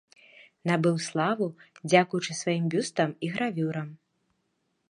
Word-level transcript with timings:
Набыў 0.69 0.95
славу 1.07 1.47
дзякуючы 1.89 2.31
сваім 2.41 2.65
бюстам 2.75 3.09
і 3.29 3.33
гравюрам. 3.37 3.89